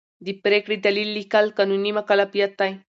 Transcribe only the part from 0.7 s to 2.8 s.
دلیل لیکل قانوني مکلفیت دی.